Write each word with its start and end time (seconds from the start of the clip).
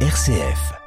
RCF. 0.00 0.85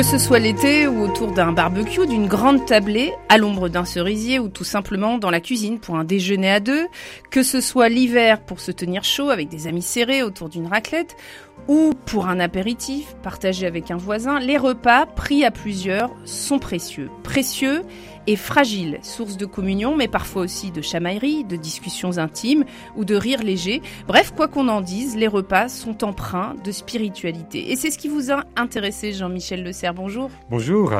Que 0.00 0.06
ce 0.06 0.16
soit 0.16 0.38
l'été 0.38 0.88
ou 0.88 1.02
autour 1.02 1.30
d'un 1.30 1.52
barbecue, 1.52 2.06
d'une 2.06 2.26
grande 2.26 2.64
tablée, 2.64 3.12
à 3.28 3.36
l'ombre 3.36 3.68
d'un 3.68 3.84
cerisier 3.84 4.38
ou 4.38 4.48
tout 4.48 4.64
simplement 4.64 5.18
dans 5.18 5.28
la 5.28 5.40
cuisine 5.40 5.78
pour 5.78 5.96
un 5.96 6.04
déjeuner 6.04 6.50
à 6.50 6.58
deux, 6.58 6.86
que 7.30 7.42
ce 7.42 7.60
soit 7.60 7.90
l'hiver 7.90 8.40
pour 8.40 8.60
se 8.60 8.70
tenir 8.70 9.04
chaud 9.04 9.28
avec 9.28 9.50
des 9.50 9.66
amis 9.66 9.82
serrés 9.82 10.22
autour 10.22 10.48
d'une 10.48 10.66
raclette, 10.68 11.18
ou 11.68 11.92
pour 12.06 12.28
un 12.28 12.40
apéritif 12.40 13.14
partagé 13.22 13.66
avec 13.66 13.90
un 13.90 13.98
voisin, 13.98 14.40
les 14.40 14.56
repas 14.56 15.04
pris 15.04 15.44
à 15.44 15.50
plusieurs 15.50 16.08
sont 16.24 16.58
précieux. 16.58 17.10
Précieux 17.22 17.82
et 18.26 18.36
fragile, 18.36 18.98
source 19.02 19.36
de 19.36 19.46
communion, 19.46 19.96
mais 19.96 20.08
parfois 20.08 20.42
aussi 20.42 20.70
de 20.70 20.82
chamaillerie, 20.82 21.44
de 21.44 21.56
discussions 21.56 22.18
intimes 22.18 22.64
ou 22.96 23.04
de 23.04 23.14
rires 23.14 23.42
légers. 23.42 23.82
Bref, 24.06 24.32
quoi 24.36 24.48
qu'on 24.48 24.68
en 24.68 24.80
dise, 24.80 25.16
les 25.16 25.26
repas 25.26 25.68
sont 25.68 26.04
empreints 26.04 26.54
de 26.64 26.72
spiritualité. 26.72 27.72
Et 27.72 27.76
c'est 27.76 27.90
ce 27.90 27.98
qui 27.98 28.08
vous 28.08 28.30
a 28.30 28.44
intéressé, 28.56 29.12
Jean-Michel 29.12 29.62
Le 29.62 29.72
Serre. 29.72 29.94
Bonjour. 29.94 30.30
Bonjour. 30.50 30.92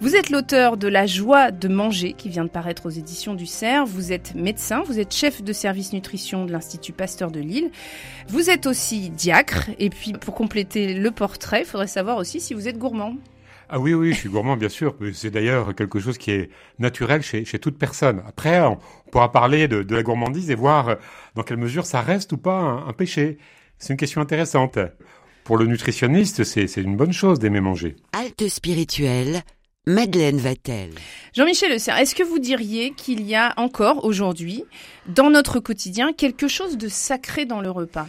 Vous 0.00 0.14
êtes 0.14 0.28
l'auteur 0.28 0.76
de 0.76 0.88
La 0.88 1.06
joie 1.06 1.50
de 1.50 1.68
manger 1.68 2.12
qui 2.12 2.28
vient 2.28 2.44
de 2.44 2.50
paraître 2.50 2.86
aux 2.86 2.90
éditions 2.90 3.34
du 3.34 3.46
Cerf. 3.46 3.86
Vous 3.86 4.12
êtes 4.12 4.34
médecin, 4.34 4.82
vous 4.84 4.98
êtes 4.98 5.14
chef 5.14 5.42
de 5.42 5.52
service 5.52 5.92
nutrition 5.92 6.44
de 6.44 6.52
l'Institut 6.52 6.92
Pasteur 6.92 7.30
de 7.30 7.40
Lille. 7.40 7.70
Vous 8.28 8.50
êtes 8.50 8.66
aussi 8.66 9.08
diacre. 9.08 9.70
Et 9.78 9.88
puis, 9.88 10.12
pour 10.12 10.34
compléter 10.34 10.94
le 10.94 11.10
portrait, 11.10 11.60
il 11.60 11.66
faudrait 11.66 11.86
savoir 11.86 12.18
aussi 12.18 12.40
si 12.40 12.52
vous 12.52 12.68
êtes 12.68 12.78
gourmand. 12.78 13.14
Ah 13.68 13.80
oui, 13.80 13.94
oui, 13.94 14.12
je 14.12 14.18
suis 14.18 14.28
gourmand, 14.28 14.56
bien 14.56 14.68
sûr. 14.68 14.96
C'est 15.12 15.30
d'ailleurs 15.30 15.74
quelque 15.74 15.98
chose 15.98 16.18
qui 16.18 16.30
est 16.30 16.50
naturel 16.78 17.22
chez, 17.22 17.44
chez 17.44 17.58
toute 17.58 17.78
personne. 17.78 18.22
Après, 18.26 18.60
on 18.60 18.78
pourra 19.10 19.32
parler 19.32 19.68
de, 19.68 19.82
de, 19.82 19.94
la 19.94 20.02
gourmandise 20.02 20.50
et 20.50 20.54
voir 20.54 20.96
dans 21.34 21.42
quelle 21.42 21.56
mesure 21.56 21.84
ça 21.84 22.00
reste 22.00 22.32
ou 22.32 22.36
pas 22.38 22.58
un, 22.58 22.88
un 22.88 22.92
péché. 22.92 23.38
C'est 23.78 23.92
une 23.92 23.98
question 23.98 24.20
intéressante. 24.20 24.78
Pour 25.44 25.58
le 25.58 25.66
nutritionniste, 25.66 26.42
c'est 26.42 26.76
une 26.76 26.96
bonne 26.96 27.12
chose 27.12 27.38
d'aimer 27.38 27.60
manger. 27.60 27.94
Halte 28.12 28.48
spirituelle, 28.48 29.42
Madeleine 29.86 30.38
Vatel. 30.38 30.90
Jean-Michel 31.34 31.70
Le 31.70 31.78
Serre, 31.78 31.98
est-ce 31.98 32.16
que 32.16 32.24
vous 32.24 32.40
diriez 32.40 32.90
qu'il 32.90 33.22
y 33.22 33.36
a 33.36 33.54
encore 33.56 34.04
aujourd'hui, 34.04 34.64
dans 35.06 35.30
notre 35.30 35.60
quotidien, 35.60 36.12
quelque 36.12 36.48
chose 36.48 36.76
de 36.76 36.88
sacré 36.88 37.46
dans 37.46 37.60
le 37.60 37.70
repas? 37.70 38.08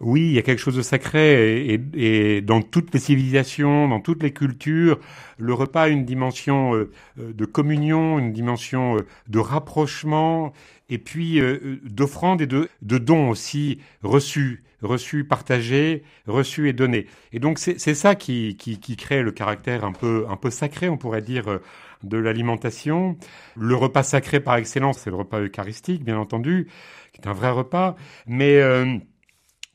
Oui, 0.00 0.22
il 0.22 0.32
y 0.32 0.38
a 0.38 0.42
quelque 0.42 0.58
chose 0.58 0.76
de 0.76 0.82
sacré 0.82 1.74
et, 1.74 1.80
et, 1.94 2.40
dans 2.40 2.62
toutes 2.62 2.92
les 2.94 3.00
civilisations, 3.00 3.86
dans 3.86 4.00
toutes 4.00 4.22
les 4.22 4.32
cultures, 4.32 4.98
le 5.36 5.52
repas 5.52 5.82
a 5.82 5.88
une 5.88 6.06
dimension 6.06 6.74
euh, 6.74 6.90
de 7.18 7.44
communion, 7.44 8.18
une 8.18 8.32
dimension 8.32 8.96
euh, 8.96 9.06
de 9.28 9.38
rapprochement 9.38 10.54
et 10.88 10.96
puis 10.96 11.38
euh, 11.38 11.78
d'offrande 11.84 12.40
et 12.40 12.46
de, 12.46 12.70
de 12.80 12.96
dons 12.96 13.28
aussi 13.28 13.78
reçus, 14.02 14.64
reçus, 14.80 15.24
partagés, 15.24 16.02
reçus 16.26 16.70
et 16.70 16.72
donnés. 16.72 17.06
Et 17.34 17.38
donc 17.38 17.58
c'est 17.58 17.94
ça 17.94 18.14
qui, 18.14 18.56
qui, 18.56 18.80
qui, 18.80 18.96
crée 18.96 19.22
le 19.22 19.32
caractère 19.32 19.84
un 19.84 19.92
peu, 19.92 20.24
un 20.30 20.36
peu 20.36 20.48
sacré, 20.48 20.88
on 20.88 20.96
pourrait 20.96 21.22
dire, 21.22 21.60
de 22.02 22.16
l'alimentation. 22.16 23.18
Le 23.54 23.74
repas 23.74 24.02
sacré 24.02 24.40
par 24.40 24.56
excellence, 24.56 24.98
c'est 24.98 25.10
le 25.10 25.16
repas 25.16 25.40
eucharistique, 25.40 26.02
bien 26.04 26.16
entendu, 26.16 26.68
qui 27.12 27.20
est 27.20 27.28
un 27.28 27.34
vrai 27.34 27.50
repas, 27.50 27.96
mais 28.26 28.58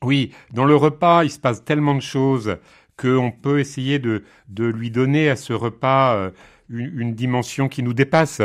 oui, 0.06 0.31
dans 0.53 0.66
le 0.66 0.75
repas, 0.75 1.23
il 1.23 1.31
se 1.31 1.39
passe 1.39 1.64
tellement 1.64 1.95
de 1.95 2.02
choses 2.02 2.58
qu'on 2.98 3.31
peut 3.31 3.59
essayer 3.59 4.00
de, 4.00 4.23
de, 4.48 4.66
lui 4.66 4.92
donner 4.92 5.30
à 5.30 5.36
ce 5.36 5.52
repas 5.52 6.16
euh, 6.16 6.31
une, 6.70 7.00
une, 7.00 7.14
dimension 7.14 7.67
qui 7.67 7.84
nous 7.84 7.94
dépasse, 7.94 8.42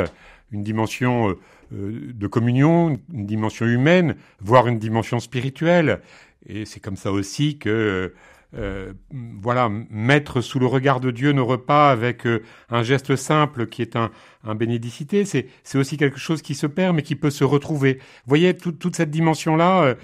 une 0.51 0.63
dimension 0.63 1.37
euh, 1.73 2.13
de 2.13 2.27
communion, 2.27 2.99
une 3.13 3.27
dimension 3.27 3.67
humaine, 3.67 4.17
voire 4.41 4.67
une 4.67 4.79
dimension 4.79 5.21
spirituelle. 5.21 6.01
Et 6.49 6.65
c'est 6.65 6.81
comme 6.81 6.97
ça 6.97 7.13
aussi 7.13 7.59
que, 7.59 8.13
euh, 8.57 8.93
voilà, 9.13 9.71
mettre 9.91 10.41
sous 10.41 10.59
le 10.59 10.67
regard 10.67 10.99
de 10.99 11.13
Dieu 11.13 11.31
nos 11.31 11.47
repas 11.47 11.93
avec 11.93 12.27
euh, 12.27 12.43
un 12.69 12.83
geste 12.83 13.15
simple 13.15 13.69
qui 13.69 13.81
est 13.81 13.95
un, 13.95 14.11
un 14.43 14.57
bénédicité, 14.57 15.25
c'est 15.25 15.79
aussi 15.79 15.97
quelque 15.97 16.19
chose 16.19 16.43
qui 16.43 16.57
se 16.57 16.67
perd 16.67 16.97
mais 16.97 17.03
qui 17.03 17.15
peut 17.15 17.31
se 17.31 17.45
retrouver. 17.45 17.95
Vous 17.95 18.29
voyez, 18.29 18.57
tout, 18.57 18.73
toute 18.73 18.97
cette 18.97 19.11
dimension-là 19.11 19.83
euh, 19.83 19.95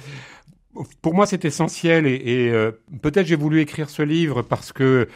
pour 1.03 1.15
moi, 1.15 1.27
c'est 1.27 1.45
essentiel 1.45 2.07
et, 2.07 2.51
euh, 2.51 2.73
peut-être 3.03 3.27
j'ai 3.27 3.37
voulu 3.37 3.61
écrire 3.61 3.91
ce 3.91 4.03
livre 4.03 4.43
parce 4.43 4.73
que, 4.73 4.83
euh, 4.85 5.07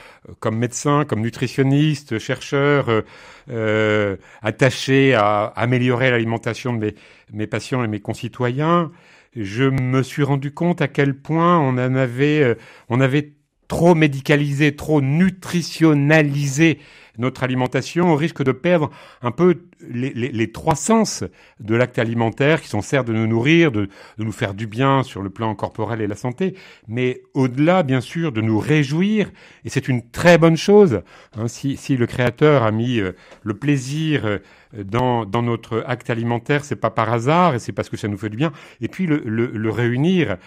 comme 0.40 0.58
médecin, 0.58 1.04
comme 1.04 1.20
nutritionniste, 1.20 2.18
chercheur, 2.18 2.88
euh, 2.88 3.02
euh 3.50 4.16
attaché 4.42 5.14
à 5.14 5.44
améliorer 5.56 6.10
l'alimentation 6.10 6.72
de 6.72 6.78
mes, 6.78 6.94
mes, 7.32 7.46
patients 7.46 7.84
et 7.84 7.88
mes 7.88 8.00
concitoyens, 8.00 8.90
je 9.36 9.64
me 9.64 10.02
suis 10.02 10.22
rendu 10.22 10.52
compte 10.52 10.82
à 10.82 10.88
quel 10.88 11.14
point 11.14 11.58
on 11.58 11.70
en 11.70 11.94
avait, 11.94 12.56
on 12.88 13.00
avait 13.00 13.32
trop 13.70 13.94
médicalisé, 13.94 14.74
trop 14.74 15.00
nutritionnalisé 15.00 16.80
notre 17.18 17.44
alimentation, 17.44 18.12
au 18.12 18.16
risque 18.16 18.42
de 18.42 18.50
perdre 18.50 18.90
un 19.22 19.30
peu 19.30 19.62
les, 19.88 20.10
les, 20.12 20.32
les 20.32 20.50
trois 20.50 20.74
sens 20.74 21.22
de 21.60 21.74
l'acte 21.76 21.98
alimentaire, 21.98 22.60
qui 22.62 22.68
sont 22.68 22.82
certes 22.82 23.06
de 23.06 23.12
nous 23.12 23.28
nourrir, 23.28 23.70
de, 23.70 23.88
de, 24.18 24.24
nous 24.24 24.32
faire 24.32 24.54
du 24.54 24.66
bien 24.66 25.04
sur 25.04 25.22
le 25.22 25.30
plan 25.30 25.54
corporel 25.54 26.00
et 26.00 26.08
la 26.08 26.16
santé, 26.16 26.54
mais 26.88 27.22
au-delà, 27.34 27.84
bien 27.84 28.00
sûr, 28.00 28.32
de 28.32 28.40
nous 28.40 28.58
réjouir, 28.58 29.30
et 29.64 29.68
c'est 29.68 29.86
une 29.86 30.02
très 30.10 30.36
bonne 30.36 30.56
chose, 30.56 31.02
hein, 31.36 31.46
si, 31.46 31.76
si, 31.76 31.96
le 31.96 32.06
Créateur 32.06 32.64
a 32.64 32.72
mis 32.72 32.98
euh, 32.98 33.12
le 33.42 33.54
plaisir 33.54 34.26
euh, 34.26 34.38
dans, 34.84 35.26
dans, 35.26 35.42
notre 35.42 35.84
acte 35.86 36.10
alimentaire, 36.10 36.64
c'est 36.64 36.76
pas 36.76 36.90
par 36.90 37.12
hasard, 37.12 37.54
et 37.54 37.60
c'est 37.60 37.72
parce 37.72 37.88
que 37.88 37.96
ça 37.96 38.08
nous 38.08 38.18
fait 38.18 38.30
du 38.30 38.36
bien, 38.36 38.52
et 38.80 38.88
puis 38.88 39.06
le, 39.06 39.22
le, 39.24 39.46
le 39.46 39.70
réunir 39.70 40.38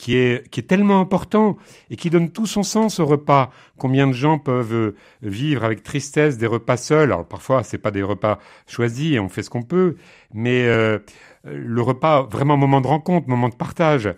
qui 0.00 0.16
est, 0.16 0.48
qui 0.48 0.60
est 0.60 0.62
tellement 0.62 0.98
important 0.98 1.58
et 1.90 1.96
qui 1.96 2.08
donne 2.08 2.30
tout 2.30 2.46
son 2.46 2.62
sens 2.62 3.00
au 3.00 3.04
repas. 3.04 3.50
Combien 3.76 4.06
de 4.06 4.14
gens 4.14 4.38
peuvent 4.38 4.72
euh, 4.72 4.96
vivre 5.20 5.62
avec 5.62 5.82
tristesse 5.82 6.38
des 6.38 6.46
repas 6.46 6.78
seuls? 6.78 7.12
Alors 7.12 7.28
parfois, 7.28 7.62
c'est 7.64 7.76
pas 7.76 7.90
des 7.90 8.02
repas 8.02 8.38
choisis 8.66 9.18
on 9.20 9.28
fait 9.28 9.42
ce 9.42 9.50
qu'on 9.50 9.62
peut, 9.62 9.96
mais 10.32 10.64
euh, 10.64 11.00
le 11.44 11.82
repas, 11.82 12.22
vraiment 12.22 12.56
moment 12.56 12.80
de 12.80 12.86
rencontre, 12.86 13.28
moment 13.28 13.50
de 13.50 13.54
partage. 13.54 14.08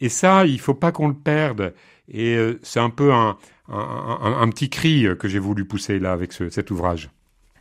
Et 0.00 0.08
ça, 0.08 0.44
il 0.44 0.58
faut 0.58 0.74
pas 0.74 0.90
qu'on 0.90 1.06
le 1.06 1.14
perde. 1.14 1.72
Et 2.08 2.34
euh, 2.34 2.58
c'est 2.64 2.80
un 2.80 2.90
peu 2.90 3.12
un, 3.12 3.38
un, 3.68 4.18
un, 4.20 4.42
un, 4.42 4.48
petit 4.48 4.70
cri 4.70 5.06
que 5.20 5.28
j'ai 5.28 5.38
voulu 5.38 5.64
pousser 5.66 6.00
là 6.00 6.10
avec 6.10 6.32
ce, 6.32 6.48
cet 6.48 6.72
ouvrage. 6.72 7.10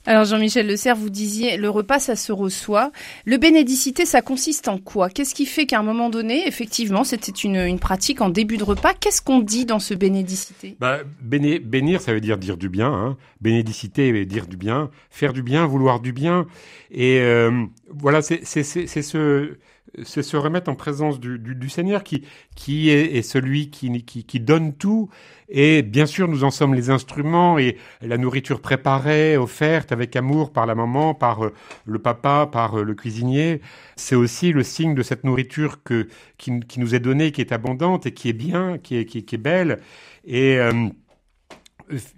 Alors 0.07 0.23
Jean-Michel 0.23 0.65
Le 0.65 0.77
Serre, 0.77 0.95
vous 0.95 1.09
disiez, 1.09 1.57
le 1.57 1.69
repas, 1.69 1.99
ça 1.99 2.15
se 2.15 2.31
reçoit. 2.31 2.93
Le 3.25 3.35
bénédicité, 3.35 4.05
ça 4.05 4.21
consiste 4.21 4.69
en 4.69 4.77
quoi? 4.77 5.09
Qu'est-ce 5.09 5.35
qui 5.35 5.45
fait 5.45 5.65
qu'à 5.65 5.79
un 5.79 5.83
moment 5.83 6.09
donné, 6.09 6.47
effectivement, 6.47 7.03
c'était 7.03 7.33
une, 7.33 7.57
une, 7.57 7.77
pratique 7.77 8.21
en 8.21 8.29
début 8.29 8.55
de 8.55 8.63
repas? 8.63 8.93
Qu'est-ce 8.93 9.21
qu'on 9.21 9.39
dit 9.39 9.65
dans 9.65 9.79
ce 9.79 9.93
bénédicité? 9.93 10.77
Bah, 10.79 10.99
Bénir, 11.21 11.99
ça 11.99 12.13
veut 12.13 12.21
dire 12.21 12.37
dire 12.37 12.55
du 12.55 12.69
bien. 12.69 12.87
Hein. 12.87 13.17
Bénédicité 13.41 14.13
veut 14.13 14.25
dire 14.25 14.47
du 14.47 14.55
bien. 14.55 14.91
Faire 15.09 15.33
du 15.33 15.43
bien, 15.43 15.65
vouloir 15.65 15.99
du 15.99 16.13
bien. 16.13 16.47
Et 16.89 17.19
euh, 17.19 17.65
voilà, 17.89 18.21
c'est 18.21 18.45
ce 18.45 19.57
c'est 20.03 20.23
se 20.23 20.37
remettre 20.37 20.69
en 20.69 20.75
présence 20.75 21.19
du, 21.19 21.39
du, 21.39 21.69
Seigneur 21.69 22.03
qui, 22.03 22.23
qui 22.55 22.89
est, 22.89 23.21
celui 23.21 23.69
qui, 23.69 24.03
qui, 24.03 24.39
donne 24.39 24.73
tout. 24.73 25.09
Et 25.49 25.81
bien 25.81 26.05
sûr, 26.05 26.27
nous 26.27 26.43
en 26.43 26.51
sommes 26.51 26.73
les 26.73 26.89
instruments 26.89 27.57
et 27.57 27.77
la 28.01 28.17
nourriture 28.17 28.61
préparée, 28.61 29.37
offerte 29.37 29.91
avec 29.91 30.15
amour 30.15 30.51
par 30.51 30.65
la 30.65 30.75
maman, 30.75 31.13
par 31.13 31.45
euh, 31.45 31.53
le 31.85 31.99
papa, 31.99 32.49
par 32.51 32.79
euh, 32.79 32.83
le 32.83 32.93
cuisinier. 32.95 33.61
C'est 33.95 34.15
aussi 34.15 34.51
le 34.51 34.63
signe 34.63 34.93
de 34.93 35.03
cette 35.03 35.23
nourriture 35.23 35.83
que, 35.83 36.07
qui, 36.37 36.59
qui, 36.61 36.79
nous 36.79 36.95
est 36.95 36.99
donnée, 36.99 37.31
qui 37.31 37.41
est 37.41 37.51
abondante 37.51 38.05
et 38.05 38.13
qui 38.13 38.29
est 38.29 38.33
bien, 38.33 38.77
qui 38.77 38.97
est, 38.97 39.05
qui 39.05 39.19
est 39.19 39.37
belle. 39.37 39.79
Et 40.25 40.57
euh, 40.57 40.89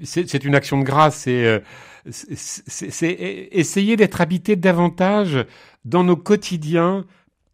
c'est 0.03 0.44
une 0.44 0.55
action 0.55 0.79
de 0.79 0.84
grâce. 0.84 1.28
Et 1.28 1.46
euh, 1.46 1.59
c'est 2.09 3.11
essayer 3.52 3.96
d'être 3.96 4.22
habité 4.22 4.55
davantage 4.55 5.46
dans 5.85 6.03
nos 6.03 6.17
quotidiens 6.17 7.05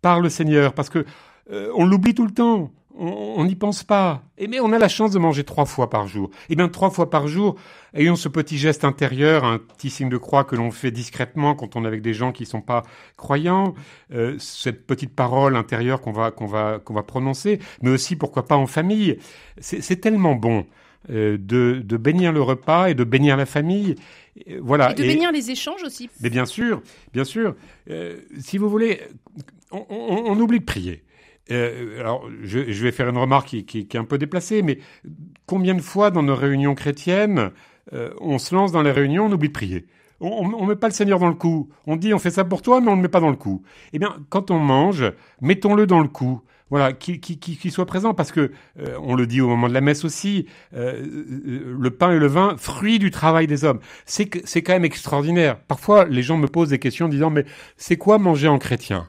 par 0.06 0.22
le 0.22 0.30
Seigneur, 0.30 0.74
parce 0.74 0.92
que 0.92 1.04
euh, 1.50 1.72
on 1.74 1.84
l'oublie 1.84 2.14
tout 2.14 2.28
le 2.28 2.32
temps. 2.32 2.72
On 2.98 3.44
n'y 3.44 3.56
pense 3.56 3.84
pas. 3.84 4.22
Et 4.38 4.48
mais 4.48 4.60
on 4.62 4.72
a 4.72 4.78
la 4.78 4.88
chance 4.88 5.12
de 5.12 5.20
manger 5.20 5.44
trois 5.44 5.66
fois 5.66 5.90
par 5.90 6.08
jour. 6.08 6.30
Et 6.44 6.54
eh 6.54 6.56
bien 6.56 6.70
trois 6.70 6.92
fois 6.92 7.10
par 7.10 7.28
jour, 7.28 7.56
ayons 7.94 8.16
ce 8.16 8.30
petit 8.30 8.58
geste 8.58 8.86
intérieur, 8.86 9.44
un 9.44 9.58
petit 9.58 9.90
signe 9.90 10.08
de 10.08 10.18
croix 10.18 10.44
que 10.44 10.56
l'on 10.56 10.70
fait 10.70 10.92
discrètement 10.92 11.56
quand 11.56 11.76
on 11.76 11.84
est 11.84 11.88
avec 11.88 12.04
des 12.04 12.14
gens 12.14 12.32
qui 12.32 12.46
sont 12.46 12.62
pas 12.62 12.84
croyants, 13.18 13.74
euh, 14.14 14.36
cette 14.38 14.86
petite 14.86 15.14
parole 15.14 15.58
intérieure 15.58 16.00
qu'on 16.00 16.14
va 16.14 16.30
qu'on 16.30 16.46
va 16.46 16.80
qu'on 16.80 16.94
va 16.94 17.04
prononcer, 17.04 17.60
mais 17.82 17.90
aussi 17.90 18.16
pourquoi 18.16 18.46
pas 18.46 18.56
en 18.56 18.68
famille. 18.68 19.18
C'est 19.60 20.00
tellement 20.00 20.36
bon. 20.36 20.66
Euh, 21.12 21.38
de, 21.40 21.84
de, 21.86 21.98
bénir 21.98 22.32
le 22.32 22.42
repas 22.42 22.88
et 22.88 22.96
de 22.96 23.04
bénir 23.04 23.38
la 23.38 23.46
famille. 23.46 23.96
Voilà. 24.60 24.92
Et 24.92 24.96
de 24.96 25.04
bénir 25.04 25.32
les 25.32 25.52
échanges 25.52 25.84
aussi. 25.84 26.10
Mais 26.22 26.32
bien 26.32 26.46
sûr, 26.46 26.82
bien 27.14 27.24
sûr. 27.24 27.56
Euh, 27.92 28.22
si 28.40 28.58
vous 28.58 28.70
voulez, 28.70 29.02
on, 29.76 29.86
on, 29.90 30.32
on 30.32 30.40
oublie 30.40 30.60
de 30.60 30.66
prier. 30.66 31.04
Euh, 31.52 32.00
alors, 32.00 32.28
je, 32.44 32.72
je, 32.72 32.84
vais 32.84 32.92
faire 32.92 33.10
une 33.10 33.18
remarque 33.18 33.50
qui, 33.50 33.66
qui, 33.66 33.88
qui, 33.88 33.98
est 33.98 34.00
un 34.00 34.06
peu 34.06 34.18
déplacée, 34.18 34.62
mais 34.62 34.80
combien 35.46 35.76
de 35.76 35.82
fois 35.82 36.12
dans 36.12 36.24
nos 36.24 36.36
réunions 36.36 36.76
chrétiennes, 36.76 37.52
euh, 37.94 38.12
on 38.20 38.40
se 38.40 38.56
lance 38.56 38.72
dans 38.72 38.82
les 38.82 38.92
réunions, 38.92 39.26
on 39.26 39.32
oublie 39.32 39.50
de 39.50 39.54
prier? 39.54 39.86
On 40.22 40.48
ne 40.48 40.68
met 40.68 40.76
pas 40.78 40.88
le 40.88 40.94
Seigneur 40.94 41.20
dans 41.20 41.28
le 41.28 41.36
coup. 41.36 41.70
On 41.86 41.98
dit 41.98 42.14
on 42.14 42.20
fait 42.20 42.32
ça 42.32 42.46
pour 42.46 42.62
toi, 42.62 42.80
mais 42.80 42.88
on 42.88 42.92
ne 42.92 42.96
le 42.98 43.02
met 43.04 43.10
pas 43.10 43.20
dans 43.20 43.30
le 43.30 43.36
coup. 43.36 43.64
Eh 43.92 44.00
bien, 44.00 44.16
quand 44.30 44.50
on 44.50 44.60
mange, 44.60 45.12
mettons-le 45.42 45.86
dans 45.86 46.00
le 46.00 46.08
coup. 46.08 46.42
Voilà, 46.72 46.94
qui, 46.94 47.20
qui, 47.20 47.38
qui, 47.38 47.70
soit 47.70 47.86
présent, 47.86 48.16
parce 48.16 48.32
que 48.32 48.52
euh, 48.80 48.98
on 49.04 49.14
le 49.14 49.28
dit 49.28 49.40
au 49.40 49.48
moment 49.48 49.70
de 49.70 49.74
la 49.74 49.82
messe 49.82 50.04
aussi, 50.04 50.48
euh, 50.74 51.06
le 51.06 51.90
pain 51.92 52.12
et 52.12 52.18
le 52.18 52.26
vin, 52.26 52.56
fruit 52.58 52.98
du 52.98 53.12
travail 53.12 53.46
des 53.46 53.66
hommes. 53.66 53.80
C'est 54.06 54.28
quand 54.28 54.74
même 54.74 54.86
extraordinaire. 54.86 55.60
Parfois, 55.60 56.06
les 56.06 56.24
gens 56.24 56.38
me 56.38 56.48
posent 56.48 56.70
des 56.70 56.80
questions 56.80 57.06
en 57.06 57.10
disant 57.10 57.30
mais 57.30 57.46
c'est 57.78 57.98
quoi 57.98 58.18
manger 58.18 58.48
en 58.48 58.58
chrétien? 58.58 59.08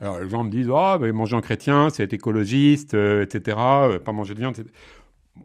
Alors 0.00 0.20
les 0.20 0.28
gens 0.28 0.44
me 0.44 0.50
disent 0.50 0.70
ah 0.74 0.98
oh, 1.00 1.12
manger 1.12 1.36
en 1.36 1.40
chrétien, 1.40 1.88
c'est 1.90 2.02
être 2.02 2.12
écologiste, 2.12 2.94
etc. 2.94 3.56
Pas 4.04 4.12
manger 4.12 4.34
de 4.34 4.40
viande. 4.40 4.58
Etc 4.58 4.72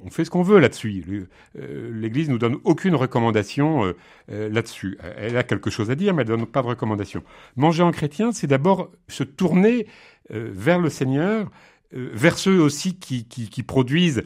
on 0.04 0.10
fait 0.10 0.26
ce 0.26 0.30
qu'on 0.30 0.44
veut 0.44 0.60
là-dessus. 0.60 1.28
Euh, 1.58 1.92
L'Église 1.94 2.30
nous 2.30 2.38
donne 2.38 2.58
aucune 2.64 2.96
recommandation 2.96 3.86
euh, 3.86 3.96
euh, 4.32 4.50
là-dessus. 4.50 4.98
Elle 5.18 5.38
a 5.38 5.44
quelque 5.44 5.70
chose 5.70 5.92
à 5.92 5.96
dire, 5.96 6.14
mais 6.14 6.22
elle 6.22 6.28
donne 6.28 6.46
pas 6.46 6.62
de 6.62 6.68
recommandation. 6.68 7.24
Manger 7.56 7.84
en 7.84 7.92
chrétien, 7.92 8.32
c'est 8.32 8.48
d'abord 8.48 8.92
se 9.08 9.24
tourner 9.24 9.88
vers 10.32 10.78
le 10.78 10.92
Seigneur, 10.92 11.50
vers 11.92 12.38
ceux 12.38 12.62
aussi 12.62 13.00
qui, 13.00 13.64
produisent 13.64 14.24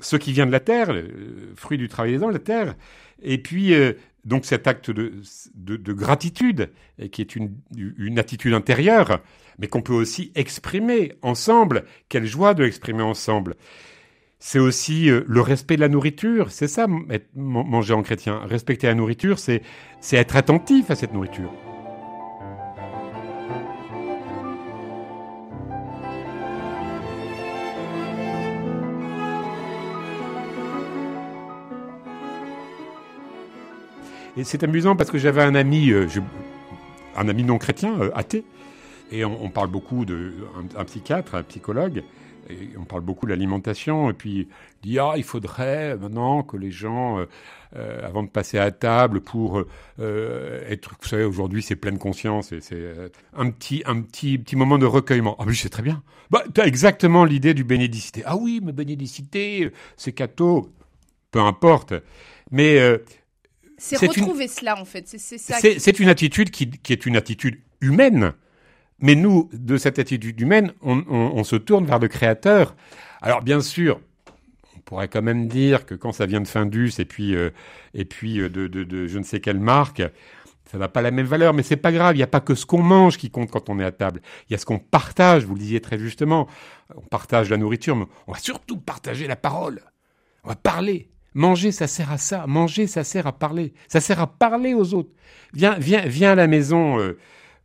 ce 0.00 0.16
qui 0.16 0.32
vient 0.32 0.44
de 0.44 0.52
la 0.52 0.60
terre, 0.60 0.92
le 0.92 1.08
fruit 1.56 1.78
du 1.78 1.88
travail 1.88 2.18
des 2.18 2.26
la 2.26 2.38
terre. 2.38 2.74
Et 3.22 3.38
puis, 3.38 3.72
donc 4.26 4.44
cet 4.44 4.66
acte 4.66 4.90
de, 4.90 5.92
gratitude, 5.92 6.70
qui 7.10 7.22
est 7.22 7.36
une, 7.36 7.56
une 7.76 8.18
attitude 8.18 8.52
intérieure, 8.52 9.20
mais 9.58 9.68
qu'on 9.68 9.82
peut 9.82 9.94
aussi 9.94 10.32
exprimer 10.34 11.14
ensemble. 11.22 11.84
Quelle 12.08 12.26
joie 12.26 12.52
de 12.52 12.64
l'exprimer 12.64 13.02
ensemble 13.02 13.54
c'est 14.38 14.58
aussi 14.58 15.10
euh, 15.10 15.24
le 15.26 15.40
respect 15.40 15.76
de 15.76 15.80
la 15.80 15.88
nourriture. 15.88 16.50
C'est 16.50 16.68
ça, 16.68 16.86
manger 17.34 17.94
en 17.94 18.02
chrétien. 18.02 18.40
Respecter 18.44 18.86
la 18.86 18.94
nourriture, 18.94 19.38
c'est 19.38 19.62
être 20.12 20.36
attentif 20.36 20.90
à 20.90 20.94
cette 20.94 21.12
nourriture. 21.12 21.50
Et 34.36 34.44
c'est 34.44 34.62
amusant 34.62 34.96
parce 34.96 35.10
que 35.10 35.18
j'avais 35.18 35.42
un 35.42 35.54
ami, 35.54 35.90
euh, 35.90 36.06
un 37.16 37.28
ami 37.28 37.42
non 37.42 37.56
chrétien, 37.56 37.98
euh, 38.00 38.10
athée, 38.14 38.44
et 39.10 39.24
on, 39.24 39.48
parle 39.50 39.68
beaucoup 39.68 40.04
de 40.04 40.34
un 40.76 40.84
psychiatre, 40.84 41.36
un 41.36 41.44
psychologue, 41.44 42.02
on 42.76 42.84
parle 42.84 43.02
beaucoup 43.02 43.26
de 43.26 43.30
l'alimentation, 43.30 44.10
et 44.10 44.14
puis 44.14 44.48
il 44.82 44.90
dit 44.90 44.98
ah 44.98 45.12
il 45.16 45.22
faudrait 45.22 45.96
maintenant 45.96 46.42
que 46.42 46.56
les 46.56 46.72
gens, 46.72 47.20
euh, 47.76 48.04
avant 48.04 48.24
de 48.24 48.28
passer 48.28 48.58
à 48.58 48.72
table, 48.72 49.20
pour 49.20 49.62
être, 50.00 50.96
vous 51.00 51.06
savez 51.06 51.22
aujourd'hui 51.22 51.62
c'est 51.62 51.76
pleine 51.76 51.98
conscience 51.98 52.50
et 52.50 52.60
c'est 52.60 53.12
un 53.32 53.50
petit 53.50 53.84
un 53.86 54.02
petit 54.02 54.38
petit 54.38 54.56
moment 54.56 54.76
de 54.76 54.86
recueillement. 54.86 55.36
Ah 55.38 55.44
mais 55.46 55.54
c'est 55.54 55.68
très 55.68 55.84
bien. 55.84 56.02
Bah 56.30 56.42
as 56.58 56.66
exactement 56.66 57.24
l'idée 57.24 57.54
du 57.54 57.62
bénédicité. 57.62 58.24
Ah 58.26 58.36
oui 58.36 58.60
mais 58.60 58.72
bénédicité, 58.72 59.70
c'est 59.96 60.12
catho, 60.12 60.68
peu 61.30 61.38
importe. 61.38 61.94
Mais 62.50 62.80
c'est 63.78 63.96
retrouver 63.96 64.48
cela 64.48 64.80
en 64.80 64.84
fait. 64.84 65.06
C'est 65.06 66.00
une 66.00 66.08
attitude 66.08 66.50
qui, 66.50 66.70
qui 66.70 66.92
est 66.92 67.06
une 67.06 67.16
attitude 67.16 67.60
humaine 67.80 68.34
mais 68.98 69.14
nous, 69.14 69.50
de 69.52 69.76
cette 69.76 69.98
attitude 69.98 70.40
humaine, 70.40 70.72
on, 70.82 71.44
se 71.44 71.56
tourne 71.56 71.84
vers 71.84 71.98
le 71.98 72.08
créateur. 72.08 72.74
Alors 73.20 73.42
bien 73.42 73.60
sûr, 73.60 74.00
on 74.76 74.80
pourrait 74.80 75.08
quand 75.08 75.22
même 75.22 75.48
dire 75.48 75.84
que 75.84 75.94
quand 75.94 76.12
ça 76.12 76.26
vient 76.26 76.40
de 76.40 76.48
Findus 76.48 76.92
et 76.98 77.04
puis, 77.04 77.34
euh, 77.34 77.50
et 77.92 78.04
puis 78.04 78.40
euh, 78.40 78.48
de, 78.48 79.06
je 79.06 79.18
ne 79.18 79.22
sais 79.22 79.40
quelle 79.40 79.60
marque, 79.60 80.02
ça 80.70 80.78
n'a 80.78 80.88
pas 80.88 81.02
la 81.02 81.10
même 81.10 81.26
valeur, 81.26 81.52
mais 81.54 81.62
c'est 81.62 81.76
pas 81.76 81.92
grave. 81.92 82.16
Il 82.16 82.18
n'y 82.18 82.24
a 82.24 82.28
pas 82.28 82.40
que 82.40 82.54
ce 82.54 82.66
qu'on 82.66 82.82
mange 82.82 83.18
qui 83.18 83.30
compte 83.30 83.50
quand 83.50 83.68
on 83.68 83.78
est 83.78 83.84
à 83.84 83.92
table. 83.92 84.20
Il 84.48 84.52
y 84.52 84.56
a 84.56 84.58
ce 84.58 84.66
qu'on 84.66 84.78
partage. 84.78 85.44
Vous 85.44 85.54
le 85.54 85.60
disiez 85.60 85.80
très 85.80 85.98
justement. 85.98 86.48
On 86.96 87.02
partage 87.02 87.50
la 87.50 87.56
nourriture, 87.56 87.94
mais 87.94 88.06
on 88.26 88.32
va 88.32 88.38
surtout 88.38 88.78
partager 88.78 89.26
la 89.28 89.36
parole. 89.36 89.80
On 90.42 90.48
va 90.48 90.56
parler. 90.56 91.10
Manger, 91.36 91.70
ça 91.70 91.86
sert 91.86 92.10
à 92.10 92.16
ça. 92.16 92.46
Manger, 92.46 92.86
ça 92.86 93.04
sert 93.04 93.26
à 93.26 93.32
parler. 93.32 93.74
Ça 93.88 94.00
sert 94.00 94.20
à 94.20 94.26
parler 94.26 94.72
aux 94.72 94.94
autres. 94.94 95.10
Viens, 95.52 95.78
viens, 95.78 96.00
viens 96.06 96.32
à 96.32 96.34
la 96.34 96.46
maison. 96.46 96.98
Euh, 96.98 97.18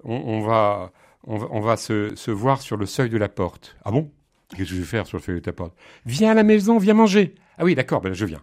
on, 0.03 0.41
va, 0.41 0.91
on 1.23 1.61
va, 1.61 1.77
se, 1.77 2.31
voir 2.31 2.61
sur 2.61 2.75
le 2.75 2.85
seuil 2.85 3.09
de 3.09 3.17
la 3.17 3.29
porte. 3.29 3.77
Ah 3.85 3.91
bon? 3.91 4.11
Qu'est-ce 4.49 4.63
que 4.63 4.75
je 4.75 4.81
vais 4.81 4.85
faire 4.85 5.07
sur 5.07 5.19
le 5.19 5.23
seuil 5.23 5.35
de 5.35 5.39
ta 5.39 5.53
porte? 5.53 5.73
Viens 6.05 6.31
à 6.31 6.33
la 6.33 6.43
maison, 6.43 6.79
viens 6.79 6.93
manger. 6.93 7.33
Ah 7.57 7.63
oui, 7.63 7.73
d'accord, 7.73 8.01
ben 8.01 8.11
je 8.11 8.25
viens. 8.25 8.41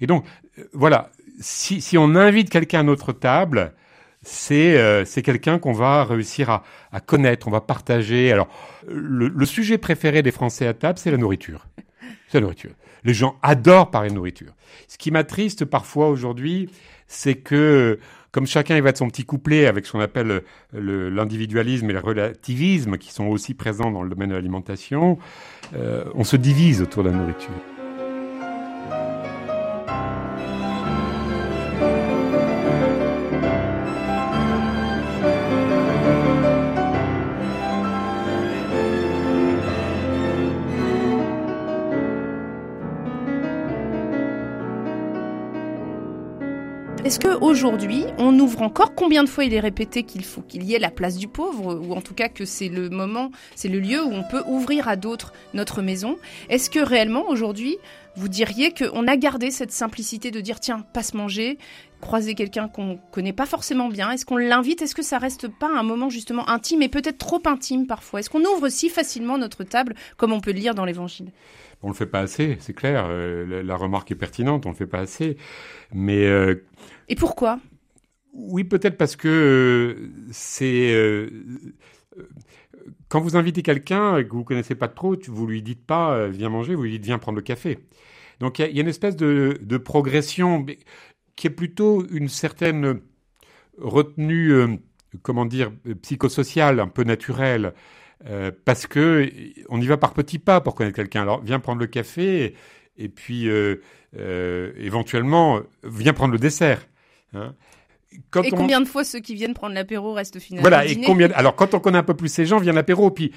Et 0.00 0.08
donc, 0.08 0.26
euh, 0.58 0.64
voilà, 0.72 1.12
si, 1.38 1.96
on 1.96 2.16
invite 2.16 2.50
quelqu'un 2.50 2.80
à 2.80 2.82
notre 2.82 3.12
table, 3.12 3.74
c'est 4.22 4.76
euh, 4.76 5.04
quelqu'un 5.04 5.60
qu'on 5.60 5.72
va 5.72 6.02
réussir 6.02 6.50
à, 6.90 7.00
connaître, 7.00 7.46
on 7.46 7.52
va 7.52 7.60
partager. 7.60 8.32
Alors, 8.32 8.48
le, 8.88 9.46
sujet 9.46 9.78
préféré 9.78 10.22
des 10.22 10.32
Français 10.32 10.66
à 10.66 10.74
table, 10.74 10.98
c'est 10.98 11.12
la 11.12 11.16
nourriture. 11.16 11.68
C'est 12.28 12.38
la 12.38 12.42
nourriture. 12.42 12.72
Les 13.04 13.14
gens 13.14 13.36
adorent 13.42 13.90
parler 13.90 14.10
de 14.10 14.14
nourriture. 14.14 14.54
Ce 14.88 14.98
qui 14.98 15.10
m'attriste 15.10 15.64
parfois 15.64 16.08
aujourd'hui, 16.08 16.70
c'est 17.06 17.36
que 17.36 17.98
comme 18.32 18.46
chacun 18.46 18.76
il 18.76 18.82
va 18.82 18.90
de 18.90 18.96
son 18.96 19.08
petit 19.08 19.24
couplet 19.24 19.66
avec 19.66 19.86
ce 19.86 19.92
qu'on 19.92 20.00
appelle 20.00 20.42
l'individualisme 20.72 21.88
et 21.88 21.92
le 21.92 22.00
relativisme 22.00 22.98
qui 22.98 23.12
sont 23.12 23.26
aussi 23.26 23.54
présents 23.54 23.92
dans 23.92 24.02
le 24.02 24.10
domaine 24.10 24.30
de 24.30 24.34
l'alimentation, 24.34 25.18
euh, 25.74 26.04
on 26.14 26.24
se 26.24 26.36
divise 26.36 26.82
autour 26.82 27.04
de 27.04 27.10
la 27.10 27.16
nourriture. 27.16 27.73
Est-ce 47.14 47.28
qu'aujourd'hui, 47.28 48.06
on 48.18 48.36
ouvre 48.40 48.62
encore 48.62 48.96
Combien 48.96 49.22
de 49.22 49.28
fois 49.28 49.44
il 49.44 49.54
est 49.54 49.60
répété 49.60 50.02
qu'il 50.02 50.24
faut 50.24 50.40
qu'il 50.40 50.64
y 50.64 50.74
ait 50.74 50.80
la 50.80 50.90
place 50.90 51.16
du 51.16 51.28
pauvre, 51.28 51.76
ou 51.76 51.92
en 51.94 52.00
tout 52.00 52.12
cas 52.12 52.28
que 52.28 52.44
c'est 52.44 52.68
le 52.68 52.90
moment, 52.90 53.30
c'est 53.54 53.68
le 53.68 53.78
lieu 53.78 54.02
où 54.02 54.10
on 54.10 54.24
peut 54.24 54.42
ouvrir 54.48 54.88
à 54.88 54.96
d'autres 54.96 55.32
notre 55.52 55.80
maison. 55.80 56.18
Est-ce 56.48 56.70
que 56.70 56.80
réellement, 56.80 57.28
aujourd'hui, 57.28 57.78
vous 58.16 58.26
diriez 58.26 58.74
qu'on 58.74 59.06
a 59.06 59.16
gardé 59.16 59.52
cette 59.52 59.70
simplicité 59.70 60.32
de 60.32 60.40
dire 60.40 60.58
tiens, 60.58 60.84
passe 60.92 61.14
manger, 61.14 61.56
croiser 62.04 62.34
quelqu'un 62.34 62.68
qu'on 62.68 62.98
connaît 63.10 63.32
pas 63.32 63.46
forcément 63.46 63.88
bien 63.88 64.12
Est-ce 64.12 64.26
qu'on 64.26 64.36
l'invite 64.36 64.82
Est-ce 64.82 64.94
que 64.94 65.02
ça 65.02 65.18
reste 65.18 65.48
pas 65.48 65.68
un 65.68 65.82
moment 65.82 66.10
justement 66.10 66.48
intime 66.48 66.82
et 66.82 66.88
peut-être 66.88 67.18
trop 67.18 67.42
intime 67.46 67.86
parfois? 67.86 68.20
Est-ce 68.20 68.30
qu'on 68.30 68.44
ouvre 68.44 68.68
si 68.68 68.90
facilement 68.90 69.38
notre 69.38 69.64
table 69.64 69.94
comme 70.16 70.32
on 70.32 70.40
peut 70.40 70.52
le 70.52 70.60
lire 70.60 70.74
dans 70.74 70.84
l'Évangile? 70.84 71.32
On 71.82 71.88
le 71.88 71.94
fait 71.94 72.06
pas 72.06 72.20
assez, 72.20 72.56
c'est 72.60 72.74
clair. 72.74 73.06
Euh, 73.08 73.62
la, 73.62 73.76
remarque 73.76 74.10
est 74.10 74.16
pertinente, 74.16 74.66
on 74.66 74.70
le 74.70 74.74
fait 74.74 74.86
pas 74.86 75.00
assez. 75.00 75.36
Mais 75.92 76.26
euh, 76.26 76.64
et 77.08 77.14
pourquoi? 77.14 77.58
Oui, 78.32 78.64
peut-être 78.64 78.96
parce 78.96 79.16
que 79.16 79.28
euh, 79.28 80.10
c'est 80.30 80.94
quand 83.08 83.20
vous 83.20 83.36
invitez 83.36 83.62
quelqu'un 83.62 84.22
que 84.22 84.30
vous 84.30 84.44
connaissez 84.44 84.74
pas 84.74 84.88
trop, 84.88 85.16
vous 85.28 85.46
lui 85.46 85.62
dites 85.62 85.84
pas 85.84 86.28
viens 86.28 86.48
manger, 86.48 86.74
vous 86.74 86.84
lui 86.84 86.92
dites 86.92 87.04
viens 87.04 87.18
prendre 87.18 87.36
le 87.36 87.42
café. 87.42 87.78
Donc 88.40 88.58
il 88.58 88.74
y, 88.74 88.78
a 88.78 88.82
une 88.82 88.88
espèce 88.88 89.16
de, 89.16 89.58
de, 89.62 89.76
progression 89.76 90.66
qui 91.36 91.46
est 91.46 91.50
plutôt 91.50 92.06
une 92.10 92.28
certaine 92.28 93.00
retenue, 93.78 94.78
comment 95.22 95.46
dire, 95.46 95.72
psychosociale, 96.02 96.80
un 96.80 96.88
peu 96.88 97.04
naturelle. 97.04 97.74
Euh, 98.26 98.50
parce 98.64 98.86
que 98.86 99.30
on 99.68 99.80
y 99.80 99.86
va 99.86 99.96
par 99.96 100.14
petits 100.14 100.38
pas 100.38 100.60
pour 100.60 100.74
connaître 100.74 100.96
quelqu'un. 100.96 101.22
Alors 101.22 101.42
viens 101.42 101.60
prendre 101.60 101.80
le 101.80 101.86
café 101.86 102.54
et, 102.96 103.08
puis 103.08 103.48
euh, 103.48 103.82
euh, 104.18 104.72
éventuellement 104.78 105.60
viens 105.82 106.12
prendre 106.14 106.32
le 106.32 106.38
dessert. 106.38 106.86
Hein. 107.34 107.54
Et 108.42 108.50
combien 108.50 108.80
de 108.80 108.86
fois 108.86 109.04
ceux 109.04 109.20
qui 109.20 109.34
viennent 109.34 109.54
prendre 109.54 109.74
l'apéro 109.74 110.12
restent 110.12 110.38
finalement 110.38 110.68
Voilà. 110.68 110.86
Et 110.86 111.00
combien 111.00 111.30
Alors 111.32 111.56
quand 111.56 111.74
on 111.74 111.80
connaît 111.80 111.98
un 111.98 112.02
peu 112.04 112.14
plus 112.14 112.28
ces 112.28 112.46
gens, 112.46 112.58
vient 112.58 112.72
l'apéro. 112.72 113.10
Puis 113.10 113.32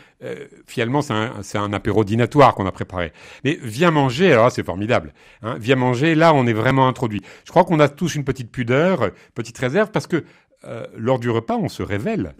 finalement 0.67 1.01
c'est 1.01 1.13
un, 1.13 1.33
un, 1.55 1.73
apéro 1.73 2.03
dînatoire 2.03 2.55
qu'on 2.55 2.65
a 2.65 2.71
préparé. 2.71 3.11
Mais 3.43 3.57
viens 3.61 3.91
manger. 3.91 4.31
Alors 4.31 4.51
c'est 4.51 4.63
formidable. 4.63 5.13
Hein. 5.41 5.57
Viens 5.59 5.75
manger. 5.75 6.15
Là 6.15 6.33
on 6.33 6.47
est 6.47 6.53
vraiment 6.53 6.87
introduit. 6.87 7.21
Je 7.45 7.51
crois 7.51 7.63
qu'on 7.63 7.79
a 7.79 7.89
tous 7.89 8.15
une 8.15 8.23
petite 8.23 8.51
pudeur, 8.51 9.11
petite 9.35 9.57
réserve 9.57 9.91
parce 9.91 10.07
que 10.07 10.23
lors 10.95 11.19
du 11.19 11.29
repas 11.29 11.57
on 11.57 11.69
se 11.69 11.83
révèle. 11.83 12.33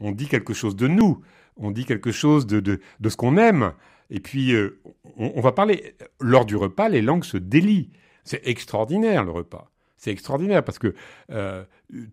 On 0.00 0.12
dit 0.12 0.28
quelque 0.28 0.54
chose 0.54 0.76
de 0.76 0.86
nous 0.86 1.22
on 1.58 1.70
dit 1.70 1.84
quelque 1.84 2.12
chose 2.12 2.46
de, 2.46 2.60
de, 2.60 3.08
ce 3.08 3.16
qu'on 3.16 3.36
aime. 3.36 3.72
Et 4.10 4.20
puis, 4.20 4.52
euh, 4.52 4.80
on, 5.16 5.40
va 5.40 5.52
parler. 5.52 5.94
Lors 6.20 6.46
du 6.46 6.56
repas, 6.56 6.88
les 6.88 7.02
langues 7.02 7.24
se 7.24 7.36
délient. 7.36 7.90
C'est 8.24 8.46
extraordinaire, 8.46 9.24
le 9.24 9.30
repas. 9.30 9.70
C'est 9.98 10.12
extraordinaire 10.12 10.64
parce 10.64 10.78
que 10.78 10.94
euh, 11.30 11.64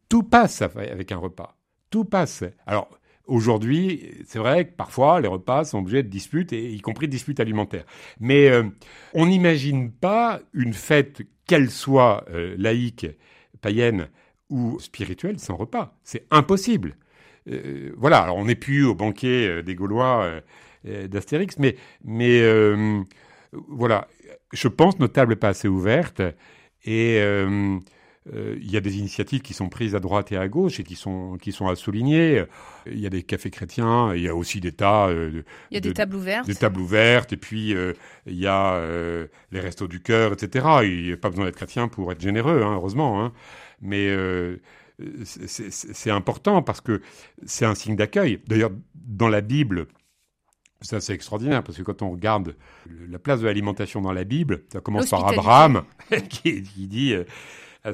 tout 0.09 0.23
passe 0.23 0.61
avec 0.61 1.11
un 1.11 1.17
repas. 1.17 1.55
Tout 1.89 2.03
passe. 2.03 2.43
Alors, 2.67 2.89
Aujourd'hui, 3.27 4.11
c'est 4.27 4.37
vrai 4.37 4.67
que 4.67 4.75
parfois 4.75 5.19
les 5.19 5.27
repas 5.27 5.63
sont 5.63 5.79
objets 5.79 6.03
de 6.03 6.09
disputes, 6.09 6.51
y 6.51 6.79
compris 6.81 7.07
de 7.07 7.11
disputes 7.11 7.39
alimentaires. 7.39 7.85
Mais 8.19 8.49
euh, 8.51 8.65
on 9.15 9.25
n'imagine 9.25 9.91
pas 9.91 10.41
une 10.53 10.73
fête, 10.73 11.23
qu'elle 11.47 11.71
soit 11.71 12.23
euh, 12.29 12.53
laïque, 12.59 13.07
païenne 13.61 14.09
ou 14.51 14.79
spirituelle, 14.79 15.39
sans 15.39 15.55
repas. 15.55 15.97
C'est 16.03 16.27
impossible. 16.29 16.97
Voilà, 17.97 18.21
alors 18.21 18.37
on 18.37 18.45
n'est 18.45 18.53
plus 18.53 18.85
au 18.85 18.93
banquet 18.93 19.63
des 19.63 19.73
Gaulois 19.73 20.41
d'Astérix, 20.83 21.57
mais, 21.57 21.75
voilà, 23.51 24.07
je 24.53 24.67
pense 24.67 24.99
nos 24.99 25.07
tables 25.07 25.37
pas 25.37 25.49
assez 25.49 25.67
ouvertes 25.67 26.21
et 26.85 27.19
euh, 28.33 28.57
il 28.59 28.71
y 28.71 28.75
a 28.75 28.81
des 28.81 28.97
initiatives 28.97 29.41
qui 29.41 29.53
sont 29.53 29.69
prises 29.69 29.93
à 29.93 29.99
droite 29.99 30.31
et 30.31 30.37
à 30.37 30.47
gauche 30.47 30.79
et 30.79 30.83
qui 30.83 30.95
sont, 30.95 31.37
qui 31.39 31.51
sont 31.51 31.67
à 31.67 31.75
souligner. 31.75 32.43
Il 32.87 32.99
y 32.99 33.05
a 33.05 33.09
des 33.09 33.21
cafés 33.21 33.51
chrétiens, 33.51 34.15
il 34.15 34.23
y 34.23 34.27
a 34.27 34.35
aussi 34.35 34.59
des 34.59 34.71
tas. 34.71 35.09
Euh, 35.09 35.43
il 35.69 35.75
y 35.75 35.77
a 35.77 35.79
des 35.79 35.93
tables 35.93 36.15
ouvertes. 36.15 36.47
Des 36.47 36.55
tables 36.55 36.79
ouvertes, 36.79 37.33
et 37.33 37.37
puis 37.37 37.75
euh, 37.75 37.93
il 38.25 38.39
y 38.39 38.47
a 38.47 38.81
les 39.51 39.59
restos 39.59 39.87
du 39.87 39.99
cœur, 39.99 40.33
etc. 40.33 40.65
Il 40.83 41.03
n'y 41.03 41.11
a 41.13 41.17
pas 41.17 41.29
besoin 41.29 41.45
d'être 41.45 41.55
chrétien 41.55 41.87
pour 41.87 42.11
être 42.11 42.21
généreux, 42.21 42.63
hein, 42.63 42.73
heureusement. 42.73 43.23
Hein. 43.23 43.31
Mais 43.81 44.09
c'est 45.23 46.11
important 46.11 46.63
parce 46.63 46.81
que 46.81 47.01
c'est 47.45 47.65
un 47.65 47.75
signe 47.75 47.95
d'accueil. 47.95 48.39
D'ailleurs, 48.47 48.71
dans 48.95 49.29
la 49.29 49.41
Bible, 49.41 49.87
ça, 50.85 51.01
c'est 51.01 51.13
extraordinaire 51.13 51.63
parce 51.63 51.77
que 51.77 51.83
quand 51.83 52.01
on 52.01 52.11
regarde 52.11 52.55
la 53.09 53.19
place 53.19 53.41
de 53.41 53.45
l'alimentation 53.45 54.01
dans 54.01 54.13
la 54.13 54.23
Bible, 54.23 54.63
ça 54.71 54.79
commence 54.81 55.09
par 55.09 55.27
Abraham 55.27 55.83
qui, 56.29 56.63
qui 56.63 56.87
dit 56.87 57.15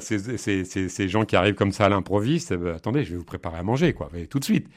ces, 0.00 1.08
gens 1.08 1.24
qui 1.24 1.36
arrivent 1.36 1.54
comme 1.54 1.72
ça 1.72 1.86
à 1.86 1.88
l'improviste, 1.88 2.54
bah, 2.54 2.74
attendez, 2.76 3.04
je 3.04 3.12
vais 3.12 3.18
vous 3.18 3.24
préparer 3.24 3.58
à 3.58 3.62
manger, 3.62 3.92
quoi, 3.92 4.10
tout 4.30 4.38
de 4.38 4.44
suite. 4.44 4.68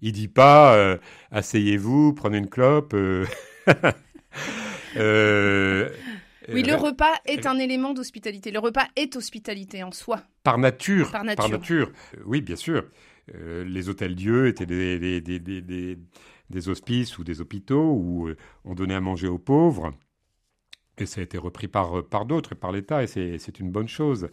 Il 0.00 0.12
dit 0.12 0.28
pas, 0.28 0.74
euh, 0.74 0.96
asseyez-vous, 1.30 2.12
prenez 2.12 2.38
une 2.38 2.48
clope. 2.48 2.94
Euh, 2.94 3.26
euh, 4.96 5.88
oui, 6.52 6.62
le 6.62 6.76
repas 6.76 7.14
est 7.26 7.46
un 7.46 7.58
élément 7.58 7.94
d'hospitalité. 7.94 8.50
Le 8.50 8.60
repas 8.60 8.86
est 8.96 9.16
hospitalité 9.16 9.82
en 9.82 9.90
soi. 9.90 10.22
Par 10.44 10.58
nature. 10.58 11.10
Par 11.10 11.24
nature. 11.24 11.90
Oui, 12.24 12.40
bien 12.40 12.56
sûr. 12.56 12.84
les 13.34 13.88
hôtels 13.88 14.14
Dieu 14.14 14.46
étaient 14.46 14.66
des, 14.66 15.20
des, 15.20 15.98
hospices 16.68 17.18
ou 17.18 17.24
des 17.24 17.40
hôpitaux 17.40 17.92
où 17.92 18.28
on 18.64 18.74
donnait 18.74 18.94
à 18.94 19.00
manger 19.00 19.28
aux 19.28 19.38
pauvres. 19.38 19.92
Et 21.00 21.06
ça 21.06 21.20
a 21.20 21.24
été 21.24 21.38
repris 21.38 21.68
par, 21.68 22.04
par 22.04 22.26
d'autres 22.26 22.52
et 22.52 22.56
par 22.56 22.72
l'État, 22.72 23.02
et 23.02 23.06
c'est 23.06 23.60
une 23.60 23.70
bonne 23.70 23.88
chose. 23.88 24.28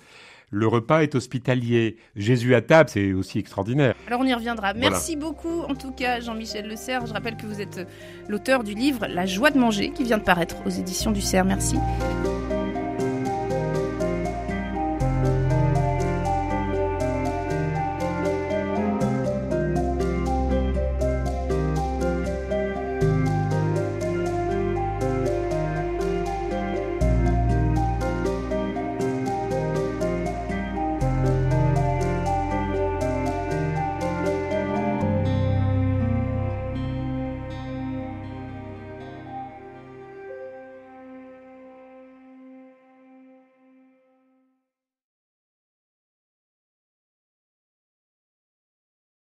Le 0.52 0.68
repas 0.68 1.02
est 1.02 1.16
hospitalier. 1.16 1.98
Jésus 2.16 2.56
à 2.56 2.62
table, 2.62 2.90
c'est 2.90 3.14
aussi 3.14 3.40
extraordinaire. 3.40 3.96
Alors 4.08 4.22
on 4.22 4.26
y 4.26 4.34
reviendra. 4.34 4.74
Merci 4.74 5.16
beaucoup, 5.16 5.62
en 5.62 5.76
tout 5.76 5.92
cas, 5.92 6.20
Jean-Michel 6.20 6.68
Le 6.68 6.76
Serre. 6.76 7.06
Je 7.06 7.14
rappelle 7.14 7.36
que 7.36 7.46
vous 7.46 7.62
êtes 7.62 7.88
l'auteur 8.28 8.64
du 8.64 8.74
livre 8.74 9.06
La 9.08 9.26
joie 9.26 9.52
de 9.52 9.60
manger, 9.60 9.92
qui 9.92 10.04
vient 10.04 10.18
de 10.18 10.24
paraître 10.24 10.56
aux 10.66 10.70
éditions 10.70 11.12
du 11.12 11.22
Cerf. 11.22 11.46
Merci. 11.46 11.76